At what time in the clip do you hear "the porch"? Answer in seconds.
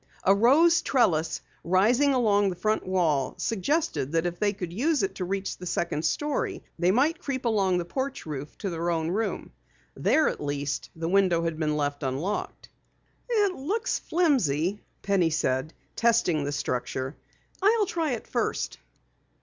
7.77-8.25